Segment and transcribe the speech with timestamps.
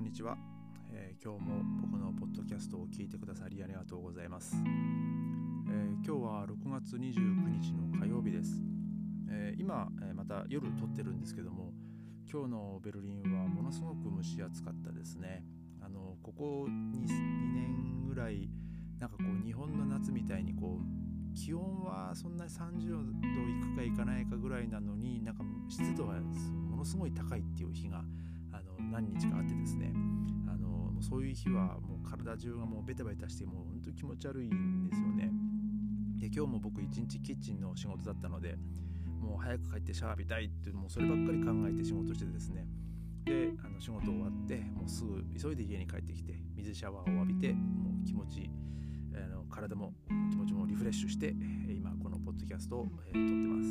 [0.00, 0.34] こんにちは、
[0.90, 8.62] えー、今日も僕のポッドキャストを聞いてくださりありがとうございます、えー、今日は6月29日の火曜日です、
[9.30, 11.74] えー、今、えまた夜撮ってるんですけども
[12.32, 15.44] 今日のベルリンはものすごく蒸し暑かったですね。
[15.82, 17.06] あのここ 2, 2
[17.52, 18.48] 年ぐらい
[18.98, 28.02] なんかこう日本の夏みたいにこう気温はそんなに30度いくかいかないかぐらいなのになんか湿度はものすごい高いっていう日が
[28.90, 29.92] 何日かあってですね
[30.48, 35.30] あのもうそういう日はもう体中がもうベタベタしてもう本当に気持ち悪いんですよね。
[36.18, 38.58] で今日も僕一日キッチンの仕事だったので
[39.20, 42.66] もう早く帰ってシャワー浴びたいってもうそればっかり考えて仕事してですね。
[43.24, 48.50] であの仕事終わってもうすぐ急いで家に帰ってきて水シャワーを浴びてもう気持ち
[49.14, 49.92] あの体も
[50.30, 51.34] 気持ちもリフレッシュして
[51.68, 53.68] 今このポッドキャストを、撮ってます、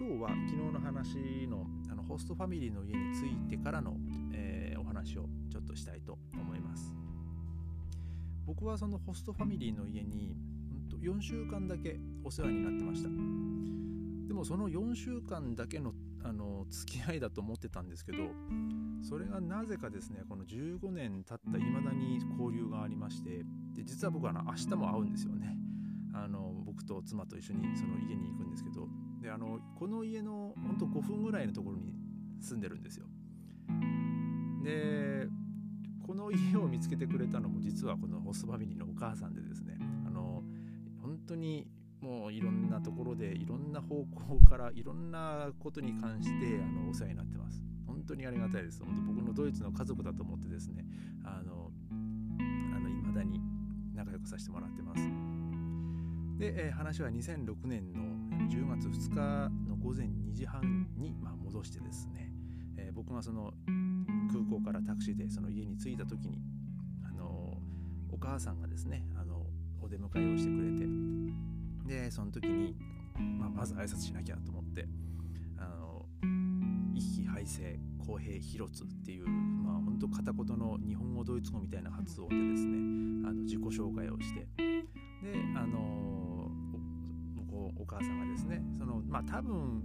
[0.00, 3.98] 今日は昨日の話のあのホストファミリーの家に着いてからの、
[4.32, 6.94] えー、お話をちょっとしたいと思います。
[8.46, 10.34] 僕はそのホストファミリーの家に
[11.02, 13.10] 4週間だけお世話になってました。
[13.10, 15.92] でもその4週間だけの
[16.24, 18.18] あの付き合いだと思ってたんですけど
[19.02, 25.58] それがなぜかですねこの15年経った未だに交流がありましてで実は僕はあの明日も会うんですよね。
[26.14, 28.88] あの僕と妻と一緒にその家に行くんですけど
[29.20, 31.94] であのこの家のほんと5分ぐらいのところに
[32.40, 33.06] 住んでるんですよ。
[34.64, 35.28] で
[36.06, 40.42] この家を見つけてくれたのも実はこのホストファミリーのお母さんでですねあの
[41.02, 41.68] 本当に
[42.00, 47.62] もういろんなところでいろんな方向からいろんなことに関してあのお世話になってます。
[47.86, 48.82] 本当にありがたいです。
[48.82, 50.84] 本当僕のドイツの家族だと思ってですね
[51.24, 51.70] あの
[52.74, 53.40] あの未だに
[53.94, 55.02] 仲良くさせてもらってます。
[56.38, 58.00] で、えー、話は2006年の
[58.48, 62.30] 10月2日の午前2時半に、まあ、戻してですね
[62.80, 63.52] えー、僕がその
[64.32, 66.40] 空港からタクシーでその家に着いた時に、
[67.04, 67.58] あの
[68.10, 69.46] お母さんがですね、あの
[69.82, 70.62] お出迎えをしてく
[71.86, 72.76] れてでその時に、
[73.38, 74.86] まあ、まず挨拶しなきゃと思って
[75.58, 76.06] 「あの
[76.94, 82.76] 一気排声公平広津」っていう、まあ、本当片言の日本語ドイツ語みたいな発音でですね
[83.28, 84.78] あの自己紹介をしてで
[85.56, 86.09] あの
[87.80, 88.62] お母さんがですね。
[88.78, 89.82] そのまあ多分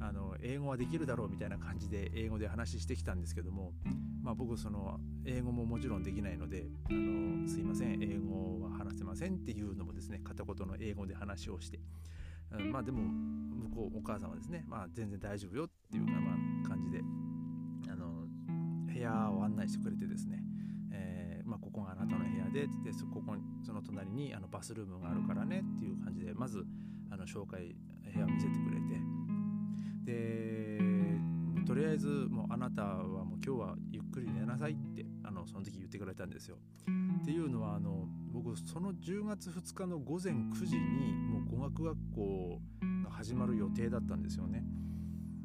[0.00, 3.72] あの英語はできるだろうみたいな感じで英語で話してきたんですけども、
[4.22, 11.80] まあ、僕その英語ももちろんできないのであのすいません英語は話せませんっていうのもですね片言の英語で話をして、
[12.52, 17.02] うん、まあでも向こうお母さんはですね、まあ、全然大丈夫よっていうような感じで
[17.92, 18.24] あの
[18.90, 20.42] 部屋を案内してくれてですね、
[20.92, 23.22] えー、まあ、ここがあなたの部屋ででそこ
[23.66, 26.64] その隣にあのバスルームがあるからねっていう感じでまず
[27.10, 27.74] あの紹介
[28.12, 29.00] 部屋を見せてくれて
[30.04, 30.80] で
[31.66, 36.56] とりあえずもうあなたはもう今日はゆっくり寝なさいってあのその時言ってくれたんですよ。
[37.22, 42.60] っていうのはあの僕その10月2日の午前9時にもう語学学校
[43.04, 44.64] が始まる予定だったんですよね。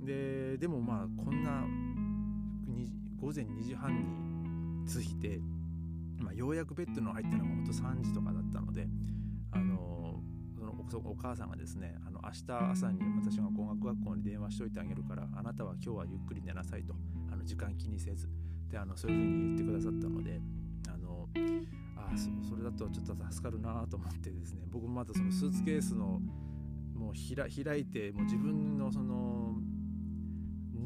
[0.00, 1.64] ででもまあこんな
[3.20, 5.40] 午前2時半に着いて、
[6.18, 8.86] まあ、ようやくベッドの入ったのがほんと3時とかだったので
[10.88, 16.94] そのお母さんがですねあの明日朝に私が語学学校に電話しといてあげるからあなたは今日はゆっくり寝なさいと
[17.32, 18.28] あの時間気にせず
[18.70, 20.40] であのそういうふうに言ってくださったので
[20.88, 21.28] あの
[21.96, 26.20] あそそれだとちょっと助かるなと思ってですね僕もまだそのスーツケースの
[26.94, 29.54] もう開いてもう自分のその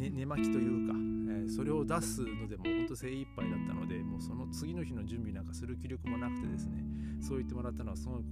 [0.01, 6.83] 寝寝巻きというか、えー、それを出すのでも本当精一杯だったのでもうその次の日の準備なんかする気力もなくてですね
[7.21, 8.23] そう言ってもらったのはすごく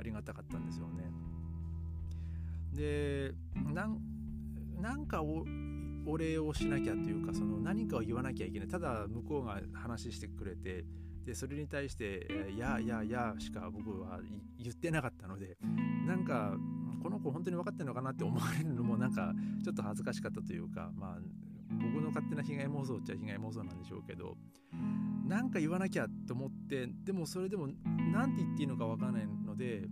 [0.00, 1.12] ありがたかったんですよね。
[2.72, 3.32] で
[4.80, 5.44] なんかお
[6.06, 10.84] お礼をしなきゃというかその何かを言わなきゃいけないただ向こうが話してくれて
[11.24, 14.20] でそれに対して「いやいやいや」しか僕は
[14.58, 15.56] 言ってなかったので
[16.06, 16.58] なんか
[17.04, 21.18] この子本当に分かってるのかなって思われるのもなんかちょっと恥ずかしかったというかまあ
[21.70, 24.38] 僕の勝手な被害妄想っちゃ被害妄想なんでしょうけど
[25.28, 27.68] なんか言わなきゃと思ってでもそれでも
[28.10, 29.82] 何て言っていいのか分からないので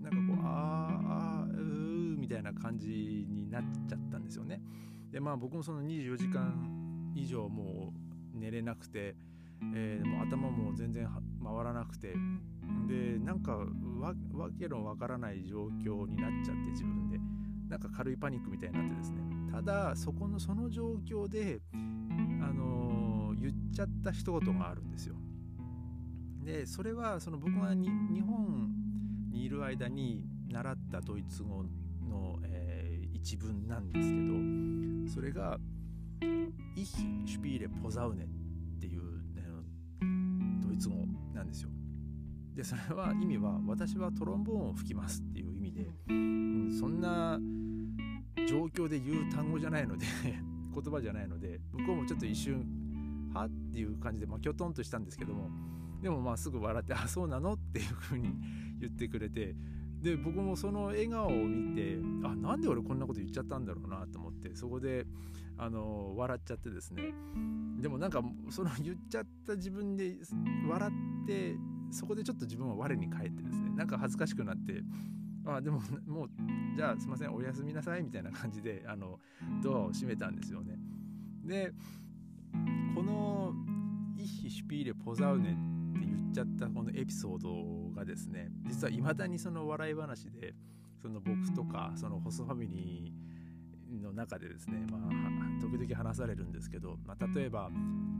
[0.00, 2.88] なんかこうあーあーうーみたいな感じ
[3.28, 4.60] になっちゃったんですよね。
[5.12, 7.92] でまあ僕もその24時間以上も
[8.34, 9.14] う寝れなくて、
[9.72, 11.06] えー、もう頭も全然
[11.46, 12.14] 回らなくて。
[12.88, 17.20] でなんかわわけのわからない状況になっちゃって自分で。
[17.68, 19.18] なんか軽いパニックみたいになってですね。
[19.50, 25.16] ただそこのその状況であのー、言っちゃった一言があるんですよ。
[26.44, 27.90] でそれはその僕が日
[28.20, 28.70] 本
[29.30, 31.64] にいる間に習ったドイツ語
[32.08, 34.12] の、えー、一文なんです
[35.08, 35.58] けどそれが
[36.76, 38.28] イヒ・シュピーレ・ポザウネっ
[38.80, 39.15] ていう、
[42.56, 47.38] でそれは意味は私はトロンボーンを吹きますっていう意味で、うん、そんな
[48.48, 50.06] 状況で言う単語じゃないので
[50.74, 55.50] 言葉じゃないので向こうもちょっと一瞬はっていう感じで、まあ、きょとんとしたんですけども
[56.00, 58.34] でもまあすぐ笑って「あそうなの?」っていうふうに
[58.80, 59.54] 言ってくれて
[60.00, 65.06] で僕もその笑顔を見てあなんで俺こんなこと言っちゃったんだろうなと思ってそこで
[65.58, 67.12] あの笑っちゃってですね
[67.80, 70.16] でもなんかその言っちゃった自分で
[70.68, 70.90] 笑
[71.24, 71.56] って
[71.90, 74.82] そこでちょっと自分は我に返ってですねなんか恥ずかしくなって
[75.46, 76.30] あでももう
[76.76, 79.18] じゃあすいませんおやすみなさいみたいな感じであの
[79.62, 80.76] ドアを閉めたんですよね。
[81.44, 81.72] で
[82.94, 83.54] この
[84.18, 90.54] 「イッヒ・シュピーレ・ポザウネ」って言っちゃったこのエピソードがですね実はいまだにその笑い話で
[91.00, 93.25] その僕とかそのホストファミリー
[94.02, 97.70] の中でですね、まあ、時々話されるんですけど、まあ、例えば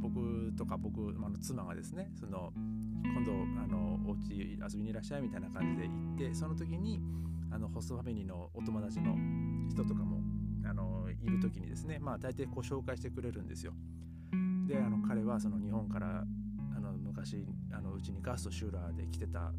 [0.00, 2.52] 僕とか僕、まあ、の妻がですねその
[3.02, 3.32] 今度
[3.62, 7.00] あのお家遊びにいらっしゃいみたいな感じで行ってその時に
[7.50, 9.16] あのホストファミリーのお友達の
[9.70, 10.20] 人とかも
[10.68, 13.72] あのいる時にですねまあ大抵こう紹介してくれるんですよ。
[14.66, 16.24] であの彼はその日本から
[16.76, 19.52] あの昔あのうちにガストシューラーで来てた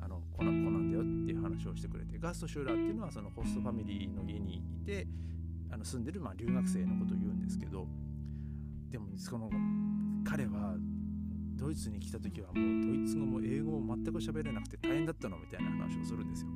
[0.00, 5.06] あの子なんだよっていう話をしてくれてガストシューラーっていうのはそのホストファミリーの家にいて
[5.70, 7.86] あの住んでるまあ留学生のことを言うんですけど
[8.90, 9.50] でもその
[10.24, 10.74] 彼は
[11.56, 12.56] ドイツに来た時はもう
[12.86, 16.48] ドイツ語も英語も全く喋れなくて大変だったのみたいな話をするんですよ。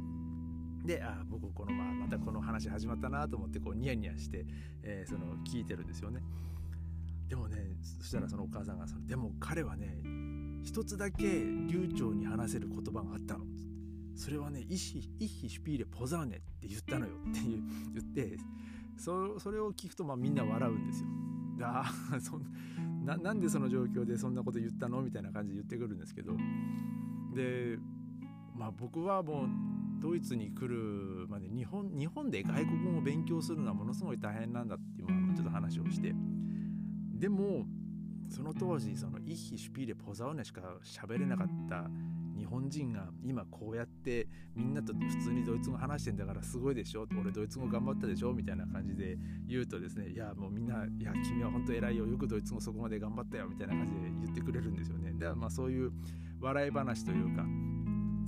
[0.85, 4.47] であ僕この、まあ、またこの話始まったなと思ってこうニヤニヤして、
[4.83, 6.23] えー、その聞いてるんですよね。
[7.29, 10.03] でもねそしたらそのお母さんがそのでも彼はね
[10.62, 13.45] 一つだけ流暢に話せる言葉があったの
[14.15, 17.41] それはね「イヒイヒシュピーレポザーネ」って言ったのよって
[17.95, 18.39] 言って
[18.97, 21.09] そそれを聞くとまあみんな笑うんですよ。
[21.62, 21.91] あ
[22.21, 22.41] そ
[23.05, 26.37] ななんでその状況でそんなこと言ったのみたいな感じで言ってくるんですけど
[27.35, 27.79] で
[28.55, 29.49] まあ僕はもう
[30.01, 36.15] ドイツに来るまで日本日本で外国語を勉強するのはものすごい大変なんだっていうちょっと話をして
[37.15, 37.67] でも
[38.31, 41.91] その当時そのイッヒ・シュピーレ・ポザウネしか喋れなかった
[42.38, 55.93] 日本人が今こうやってみんなと普通にドイツ語話してんだからすごいでしょ俺ドイツ語頑張ったでしょみたいな感じで言うとですねいやもうみんないや君は本当偉いよよくドイツ語そこまで頑張ったよみたいな感じで言ってくれるんですよねだからまあそういう
[56.41, 57.43] 笑い話というか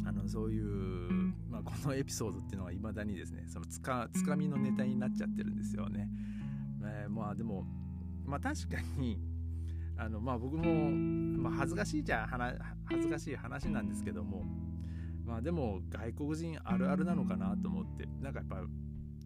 [0.05, 6.09] あのそういう、まあ、このエピソードっていうのはいまだにですねそのつかつかみのネタになっちゃってるんですよね。
[6.85, 7.65] えー、まあでも
[8.27, 9.19] まあ確かに
[9.97, 12.27] あのまあ僕も、まあ、恥ずかしいじゃ
[12.87, 14.45] 恥ずかしい話なんですけども
[15.25, 18.57] まあでも外国人あるあるなのかなと思ってなんかやっぱ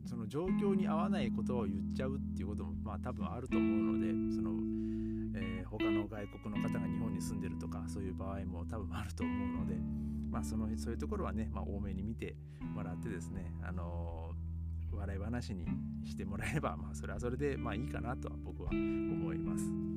[0.06, 4.50] その状況に合わない言葉を言っちゃうっていうこともまあ多分あると思うのでその、
[5.34, 9.74] えー、他の外国の方が日本に住んでるとかそういう場合も多分あると思うので
[10.30, 12.36] まあそのそういうところはね、まあ、多めに見て
[12.74, 15.66] もらってですねあのー、笑い話に
[16.04, 19.95] してもらえればまあそれはそれでまあいいかなとは僕は思います。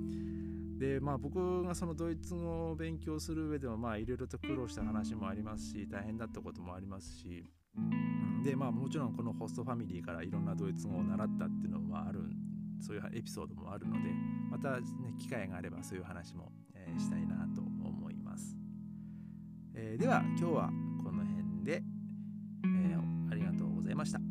[0.80, 7.46] でまあ僕がそのドイツ語を勉強する上でもまあいろいろと苦労した話もありますし大変だったこともありますし
[8.44, 12.21] でまあもちろんこのホストファミリーからいろんなドイツ語を習ったっていうのもある
[12.80, 14.00] そういうエピソードもあるので
[14.50, 14.86] またね
[15.19, 18.56] 機会があればそういう話も、えー、したいなと思います、
[19.76, 20.69] えー、では今日は
[21.04, 21.83] この辺で、
[22.64, 24.29] えー、ありがとうございました。